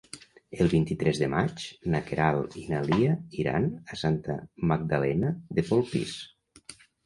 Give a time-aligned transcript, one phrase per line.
[0.63, 1.65] El vint-i-tres de maig
[1.97, 3.13] na Queralt i na Lia
[3.45, 4.41] iran a Santa
[4.73, 6.21] Magdalena de Polpís.